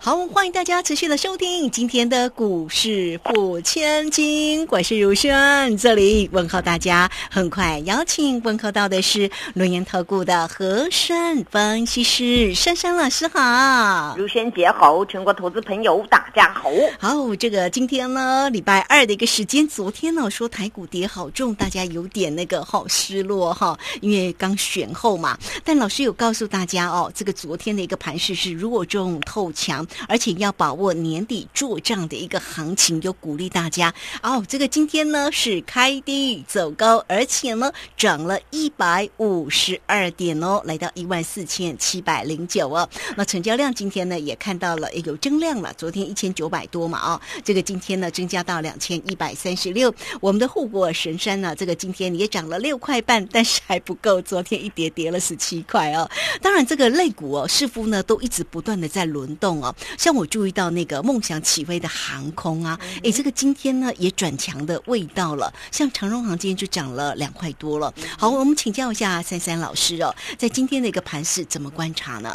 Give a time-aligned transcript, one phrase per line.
[0.00, 7.10] 好，欢迎大家持续的收听今天的股市付千金，我是如轩这里问候大家。
[7.28, 16.70] 很快邀请问候到的是龙岩投顾的和山分析师珊珊老师，好，如轩姐好，全国投资朋友大家好。
[17.00, 25.36] 好，这个今天呢，礼拜二的一个时间，昨天呢说台股跌好重，大家有点那个好失落哈，因为刚选后嘛。
[25.64, 29.84] 但老师有告诉大家哦，这个昨天的一个盘势是弱中透强。
[30.08, 34.44] 而且要把握年底做账的一个行情，就鼓励大家哦。
[34.48, 42.88] 这个今天呢是开低走高，而且呢涨了一百五十二点哦，来到一万四千七百零九哦。
[43.16, 49.94] 那成交量今天呢也看到了也有增量了，昨天一千九百多嘛啊，这个今天呢增加到两千一百三十六。
[50.20, 56.08] 我们的护国神山呢，这个今天也涨了六块半，但是还不够，昨天一跌跌了十七块哦。
[56.40, 59.74] 当然这个肋骨哦，似乎呢都一直不断的在轮动哦。
[59.96, 65.52] 像我注意到那个梦想起飞的航空啊，哎，这个今天呢也转强的味道了。
[65.70, 67.92] 像长荣航今天就涨了两块多了。
[68.18, 72.34] 好，我们请教一下珊珊老师哦，在今天的一个盘势怎么观察呢？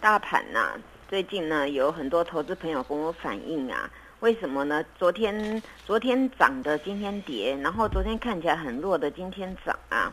[0.00, 0.72] 大盘呐，
[1.08, 3.88] 最近呢有很多投资朋友跟我反映啊，
[4.20, 4.84] 为什么呢？
[4.98, 10.12] 昨天昨天涨的今天跌，然后昨天看起来很弱的今天涨啊。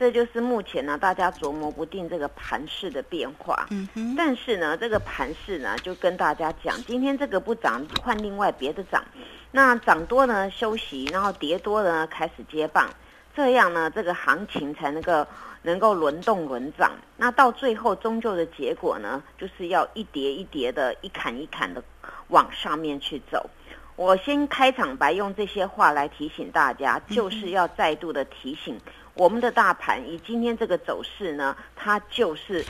[0.00, 3.66] 这就是目前呢，大家琢磨不定这个盘势的变化。
[3.68, 4.14] 嗯哼。
[4.16, 9.04] 但是呢，这个盘势呢，就跟大家讲，今天这个不涨，换另外别的涨。
[9.50, 12.88] 那涨多呢休息，然后跌多呢开始接棒，
[13.36, 15.26] 这样呢，这个行情才能够
[15.64, 16.92] 能够轮动轮涨。
[17.18, 21.84] 那到最后，终究的结果呢，就是要一叠一叠的，一砍一砍的
[22.28, 23.50] 往上面去走。
[23.96, 28.80] 我先开场白用这些话来提醒大家，就是要再度的提醒。
[29.20, 32.64] 我们的大盘以今天这个走势呢，它就是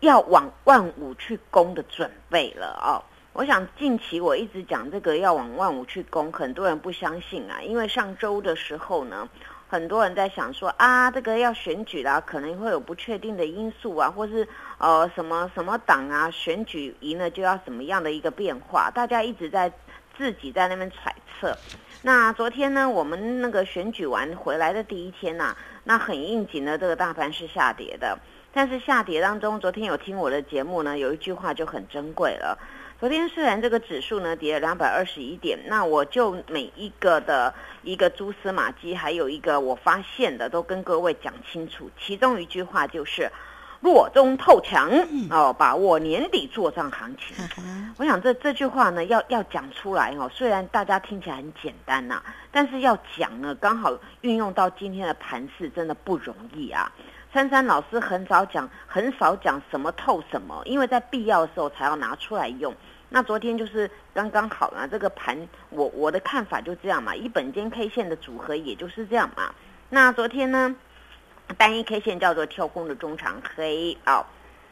[0.00, 2.98] 要往万五去攻的准备了哦。
[3.32, 9.28] 我想近期我一直讲这个要往万五去攻，很多人不相信啊，因为上周的时候呢，
[9.68, 19.72] 很多人在想说啊，这个要选举啦，可能会有不确定的因素啊，或是呃什么什么党啊选举赢了就要什么样的一个变化，大家一直在
[20.16, 21.56] 自己在那边揣测。
[22.02, 25.56] 那昨天呢，我们那个选举完回来的第一天呐。
[25.84, 28.18] 那很应景的，这个大盘是下跌的，
[28.52, 32.58] 但是下跌当中，昨天有听我的节目呢，有一句话就很珍贵了。
[32.98, 41.90] 昨天虽然这个指数呢跌了两百二十一点，那我就每一个的一个蛛丝马迹，还有一个我发现的，都跟各位讲清楚。
[41.98, 43.30] 其中一句话就是。
[43.84, 44.90] 弱中透强
[45.28, 47.36] 哦，把握年底做账行情。
[47.98, 50.26] 我想这这句话呢，要要讲出来哦。
[50.32, 56.90] 虽然大家听起来很简单呐，但是要讲呢，刚好运用到今天的盘势，真的不容易啊。
[57.30, 62.74] 珊珊老师很少讲，很少讲什么透什么，因为在必要的时候才要拿出来用。
[63.10, 65.36] 那昨天就是刚刚好了，这个盘
[65.68, 69.52] 我我的看法就这样嘛，一本间 K 线的组合也就是这样嘛。
[69.90, 70.74] 那昨天呢？
[71.56, 74.24] 单一 K 线叫做跳空的中长黑哦，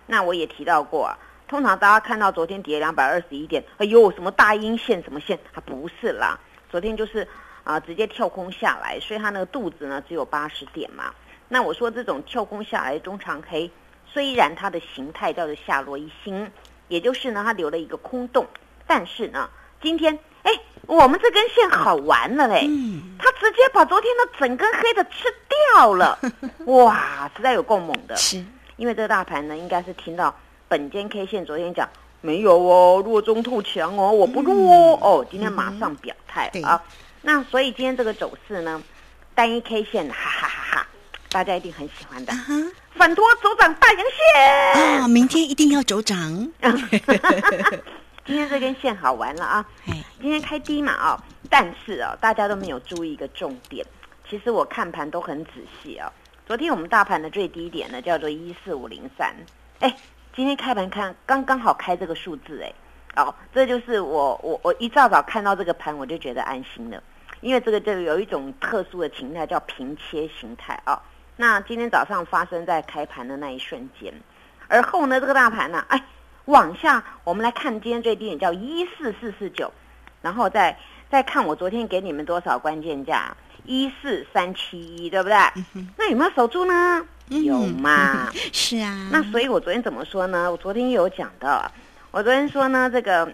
[0.06, 1.15] 那我也提到过，
[1.47, 6.38] 通常大家看到昨天跌两百二十一点，哎呦，什么大阴线什么线，它不是啦，
[6.71, 7.27] 昨天就是
[7.62, 11.12] 啊直接跳空下来，所以它那个肚子呢只有八十点嘛。
[11.49, 13.71] 那我说这种跳空下来中长黑，
[14.06, 16.50] 虽然它的形态叫做下落一星，
[16.88, 18.47] 也就是呢它留了一个空洞，
[18.87, 19.49] 但是呢
[19.81, 20.19] 今天。
[20.86, 22.69] 我们这根线好玩了嘞，
[23.19, 25.32] 它直接把昨天的整根黑的吃
[25.72, 26.19] 掉了，
[26.66, 28.14] 哇，实在有够猛的。
[28.16, 28.44] 是，
[28.76, 30.34] 因为这个大盘呢，应该是听到
[30.69, 31.88] 本间 K 线昨天讲
[32.20, 36.82] 没有哦，弱中透强哦，我不弱哦，哦，今天马上表态啊。
[37.22, 38.82] 那所以今天这个走势呢，
[39.34, 40.86] 单一 K 线，哈哈哈哈，
[41.31, 42.32] 大家一定很喜欢的，
[42.97, 43.98] 反托走涨大阳
[44.76, 45.00] 线。
[45.00, 46.17] 啊，明天一定要走涨。
[48.25, 49.67] 今天这根线好玩了啊！
[50.22, 51.20] 今天开低嘛啊，
[51.50, 53.84] 但是啊，大家都没有注意一个重点。
[54.24, 55.50] 其实我看盘都很仔
[55.82, 56.08] 细啊。
[56.46, 59.34] 昨天我们大盘的最低点呢叫做一四五零三，
[59.80, 59.92] 哎，
[60.32, 62.72] 今天开盘看刚刚好开这个数字哎，
[63.20, 67.02] 哦，这就是我我我一早早看到这个盘我就觉得安心了，
[67.40, 71.02] 因为这个就有一种特殊的形态叫平切形态啊。
[71.36, 74.14] 那今天早上发生在开盘的那一瞬间，
[74.69, 76.00] 而后呢这个大盘呢，哎。
[76.46, 79.72] 往下，我们来看今天最低点叫一四四四九，
[80.22, 80.76] 然后再
[81.10, 85.36] 再看我昨天给你们多少关键价一四三七一，对不对？
[85.98, 87.04] 那有没有守住呢？
[87.28, 88.28] 有嘛？
[88.52, 89.08] 是啊。
[89.10, 90.50] 那所以我昨天怎么说呢？
[90.50, 91.70] 我昨天也有讲到啊，
[92.10, 93.32] 我昨天说呢，这个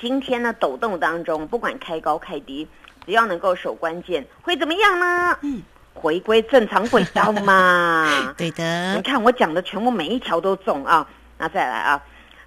[0.00, 2.66] 今天呢抖动当中，不管开高开低，
[3.04, 5.38] 只要能够守关键，会怎么样呢？
[5.42, 5.62] 嗯，
[5.94, 8.32] 回归正常轨道嘛。
[8.38, 11.06] 对的你，看我讲的全部每一条都中啊。
[11.38, 12.02] 那再来啊，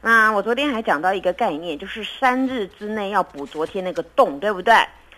[0.06, 4.72] 那我昨天还讲到一个概念，就是三日之内要补昨天那个洞，对不对？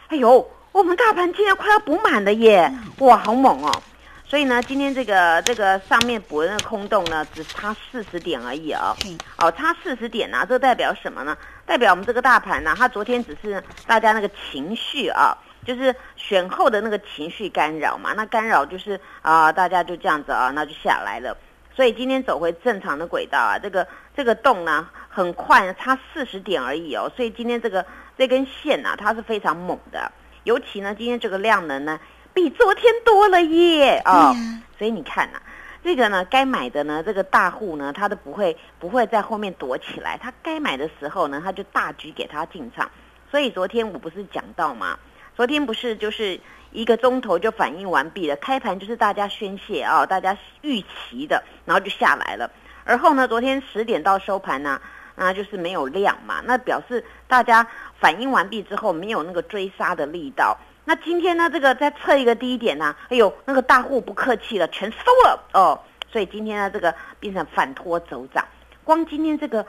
[0.07, 2.71] 哎呦，我们大盘竟然快要补满了耶！
[2.99, 3.83] 哇，好猛哦！
[4.23, 8.95] 所以呢，今天这个这个上面补的那个空洞呢，只差四十点而已哦。
[9.05, 11.37] 嗯哦，差四十点呢、这代表什么呢？
[11.65, 18.13] 代表我们这个大盘呢、它昨天只是大家那个情绪啊，就是选后的那个情绪干扰嘛。
[18.15, 21.35] 那干扰就是啊、大家就这样子啊，那就下来了。
[21.77, 27.07] 所以今天走回正常的轨道啊，这个这个洞呢，很快差四十点而已哦。
[27.15, 27.85] 所以今天这个
[28.17, 30.11] 这根线啊，它是非常猛的。
[30.43, 31.99] 尤其呢，今天这个量能呢，
[32.33, 35.39] 比昨天多了耶啊、对呀所以你看呐、
[35.83, 42.89] 这个呢，该买的呢，这个大户呢，他都不会不会在后面躲起来，他该买的时候呢，他就大举给他进场。
[43.29, 44.97] 所以昨天我不是讲到吗？
[45.35, 46.39] 昨天不是就是
[46.71, 52.49] 一个钟头就反应完毕了，开盘就是大家宣泄啊、大家预期的，然后就下来了。
[52.83, 54.79] 而后呢，昨天十点到收盘呢、
[55.15, 57.67] 那就是没有量嘛，那表示大家
[57.99, 60.57] 反应完毕之后没有那个追杀的力道。
[60.85, 65.77] 那今天呢，这个再测一个低点呢、哎呦，那个大户不客气了，全收了哦。
[66.09, 68.45] 所以今天呢，这个变成反拖走涨。
[68.85, 69.65] 光今天这个，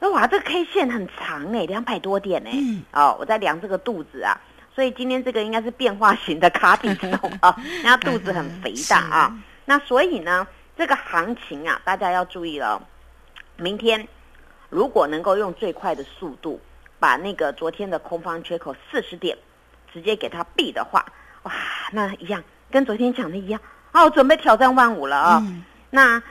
[0.00, 2.50] 哇，这个 K 线很长哎，两百多点哎。
[2.52, 4.38] 嗯哦，我在量这个肚子啊，
[4.78, 7.08] 所以今天这个应该是变化型的卡比兽
[7.40, 7.52] 啊，
[7.82, 9.36] 然后肚子很肥大啊。
[9.64, 10.46] 那所以呢，
[10.76, 12.82] 这个行情啊，大家要注意了哦。
[13.56, 14.06] 明天
[14.70, 16.60] 如果能够用最快的速度
[17.00, 19.36] 把那个昨天的空方缺口四十点
[19.92, 21.04] 直接给它闭的话，
[21.42, 21.52] 哇，
[21.90, 22.40] 那一样
[22.70, 23.60] 跟昨天讲的一样
[23.90, 26.22] 哦，准备挑战万五了啊、嗯那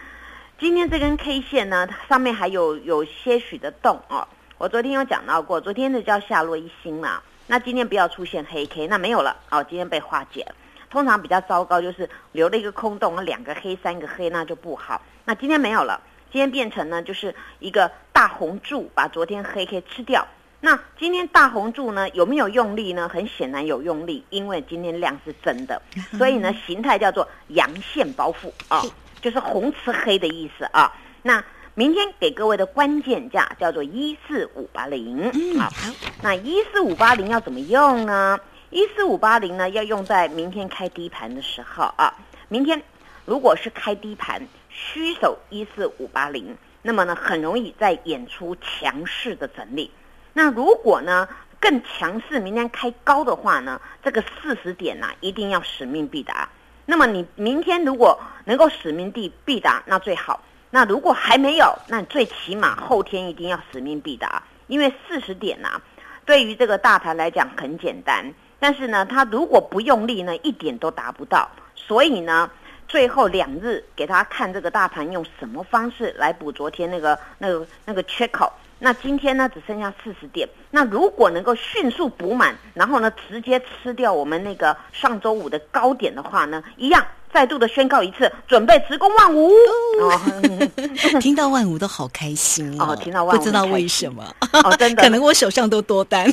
[0.58, 4.26] 今天这根 K 线呢，它上面还有有些许的洞哦。
[4.58, 10.56] 我昨天有讲到过，昨天的叫下落一星嘛，那今天不要出现黑 K，那没有了哦，今天被化解了。
[10.90, 15.02] 通常比较糟糕就是留了一个空洞，两个黑三个黑，那就不好。
[15.26, 16.02] 那今天没有了，
[16.32, 20.26] 今天变成呢就是一个大红柱把昨天黑 K 吃掉。
[20.60, 23.08] 那今天大红柱呢有没有用力呢？
[23.08, 25.82] 很显然有用力，因为今天量是真的，
[26.18, 28.82] 所以呢形态叫做阳线包覆啊、
[29.22, 30.92] 就是红吃黑的意思啊。
[31.22, 31.44] 那
[31.78, 35.72] 明天给各位的关键价叫做一四五八零，嗯，好。
[36.24, 38.40] 那一四五八零要怎么用呢？
[38.72, 42.12] 一四五八零呢要用在明天开低盘的时候啊。
[42.48, 42.82] 明天
[43.26, 49.92] 如果是开低盘，虚守一四五八零，那么呢很容易再演出强势的整理。
[50.34, 56.50] 那如果呢更强势，明天开高的话呢，这个四十点呐、一定要使命必达。
[56.88, 60.42] 那么你明天如果能够使命必必达，那最好。
[60.70, 65.82] 那如果还没有，那最起码后天一定要使命必达，因为四十点呐、
[66.26, 71.50] 对于这个大盘来讲很简单，但是呢，它如果不用力呢，一点都达不到。
[71.76, 72.50] 所以呢，
[72.88, 78.52] 最后两日给他看这个大盘用什么方式来补昨天那个那个那个缺口。
[78.80, 89.50] 那今天呢只剩下四十点，那如果能够迅速补满，然后呢直接吃掉我们那个上周五的高点的话呢，一样再度的宣告一次，准备直攻万五。
[90.02, 90.20] 哦，
[91.22, 94.24] 听到万五都好开心哦，哦听到万五不知道为什么，
[94.54, 95.02] 哦真的。
[95.04, 96.26] 可能我手上都多单，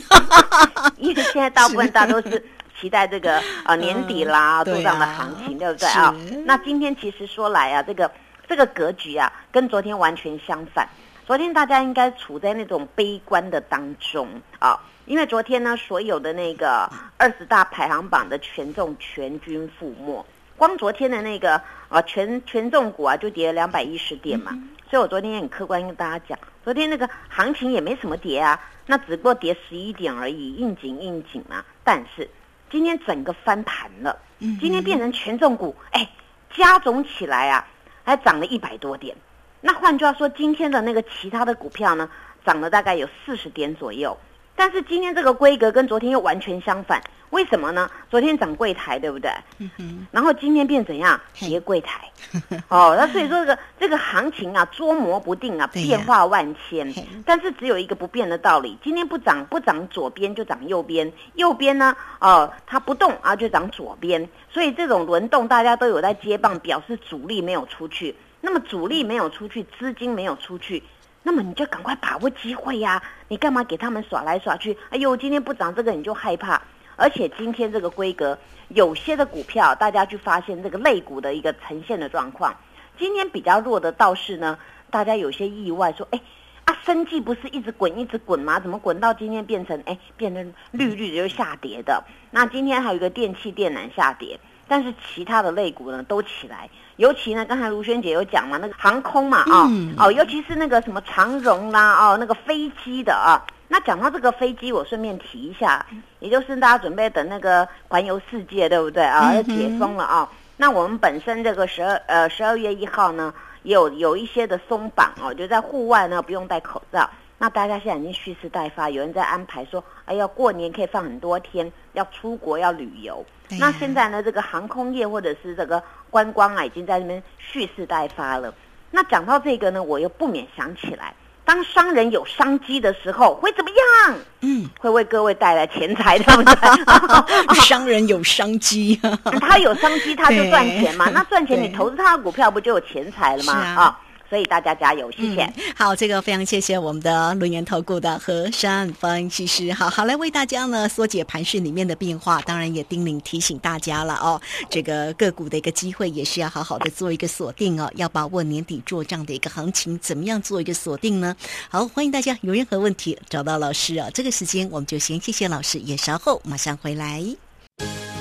[0.99, 2.43] 因为现在大部分大家都是
[2.81, 4.75] 期待这个呃年底啦嗯对啊。
[4.75, 5.89] 做这样的行情，对不对？
[5.89, 6.37] 啊是？
[6.47, 8.11] 那今天其实说来啊，这个
[8.49, 10.89] 这个格局啊，跟昨天完全相反。
[11.27, 14.29] 昨天大家应该处在那种悲观的当中
[14.59, 20.25] 啊，因为昨天呢，所有的那个二十大排行榜的权重全军覆没，
[20.57, 24.53] 光昨天的那个啊权权重股啊就跌了两百一十点嘛，
[24.89, 31.65] 所以我昨天也很客观跟大家讲，昨天那个行情也没什么跌啊，那只不过跌十一点而已，应景应景嘛。
[31.83, 32.29] 但是
[32.71, 36.09] 今天整个翻盘了，嗯今天变成权重股，哎，
[36.55, 37.67] 加总起来啊，
[38.05, 39.17] 还涨了一百多点。
[39.61, 42.09] 那换句话说，今天的那个其他的股票呢，
[42.45, 44.17] 涨了大概有四十点左右。
[44.57, 47.03] 但是今天这个规格跟昨天又完全相反，
[47.35, 47.91] 为什么呢？
[48.09, 49.29] 昨天涨柜台，对不对？
[49.59, 51.21] 嗯哼，然后今天变怎样？
[51.35, 52.09] 嘿跌柜台。
[52.71, 57.05] 哦，那所以说这个这个行情啊，捉摸不定啊，变化万千嘿。
[57.27, 64.27] 但是只有一个不变的道理，今天不涨不涨左边就涨右边，右边呢，哦，它不动啊就涨左边。
[64.49, 68.15] 所以这种轮动大家都有在接棒，表示主力没有出去。
[68.41, 70.81] 那么主力没有出去，资金没有出去。
[71.25, 74.77] 那么你就赶快把握机会呀、你干嘛给他们耍来耍去？
[74.91, 76.61] 哎呦，今天不涨这个你就害怕。
[76.97, 82.55] 而且今天这个规格，有些的股票大家去发现这个类股的一个呈现的状况，
[82.99, 84.59] 今天比较弱的倒是呢，
[84.91, 86.21] 大家有些意外说，哎。
[86.67, 88.59] 啊，生计不是一直滚一直滚吗？
[88.59, 92.03] 怎么滚到今天变成哎，变成绿绿的又下跌的？
[92.31, 96.71] 那今天还有一个电器电缆下跌，但是其他的类股呢都起来。
[96.97, 103.45] 尤其呢，刚才卢萱姐有讲嘛，那个航空嘛，啊哦，尤其是那个什么长荣啦，哦，那个飞机的啊。
[103.69, 105.85] 那讲到这个飞机，我顺便提一下，
[106.21, 109.35] 也就是大家准备等那个环游世界，对不对啊？
[109.35, 110.29] 要解封了啊。
[110.57, 113.33] 那我们本身这个十二呃十二月一号呢？
[113.65, 117.09] 有有一些的松绑哦，就在户外呢，不用戴口罩。
[117.39, 123.25] 那大家现在已经蓄势待发，有人在安排说，哎呀，过年可以放很多天，要出国要旅游。
[123.59, 128.55] 那现在呢，这个航空业或者是这个观光啊，已经在那边蓄势待发了。
[128.91, 131.15] 那讲到这个呢，我又不免想起来。
[131.45, 134.17] 当商人有商机的时候，会怎么样？
[134.41, 137.55] 嗯，会为各位带来钱财，对不对？
[137.61, 139.01] 商人有商机，
[139.41, 141.09] 他有商机，他就赚钱嘛。
[141.15, 143.53] 那赚钱，你投资他的股票，不就有钱财了吗？
[143.55, 144.01] 啊。
[144.29, 145.53] 所以大家加油，谢谢。
[145.77, 154.41] 好，这个非常谢谢我们的轮研投顾的何山分析师，好好来为大家呢缩解盘势里面的变化，当然也叮咛提醒大家了哦。
[154.71, 161.37] 这个个股的一个机会也是要好好的做一个锁定哦，要把握年底做账的一个行情，怎么样做一个锁定呢？
[161.69, 164.09] 好，欢迎大家有任何问题找到老师啊。
[164.13, 167.23] 这个时间我们就先谢谢老师，也稍后马上回来。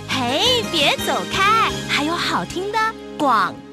[0.07, 2.77] 嘿，别走开，还有好听的
[3.17, 3.53] 广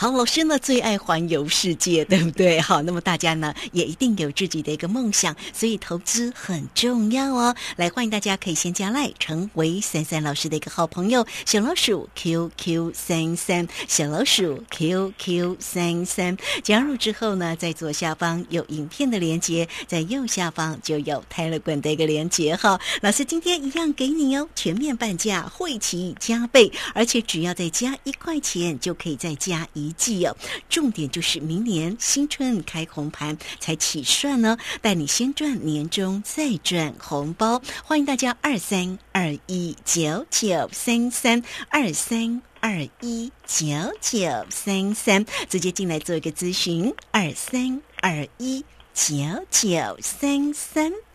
[0.00, 2.60] 好，老师呢最爱环游世界，对不对？
[2.62, 7.52] 好，那么大家呢也一定有自己的一个梦想，所以投资很重要哦。
[7.74, 16.36] 来，欢迎大家可以先加赖，成为三三老师的一个好朋友，小老鼠 QQ 三三，小老鼠 QQ 三三。
[16.62, 22.78] 加入之后呢，在左下方有影片的连接，在右下方就有泰勒滚的一个连接哈。
[23.00, 29.87] 老师今天一样给你哦，全面半价，会期加倍，而且只要再加一块钱，就可以再加一。
[29.88, 30.36] 一季哦，
[30.68, 43.66] 重点就是明年新春开红盘才起算呢，带你先赚年终再赚红包，欢迎大家二三二一九九三三二三二一九
[44.00, 49.14] 九三三直接进来做一个咨询，二三二一九
[49.50, 51.07] 九三三。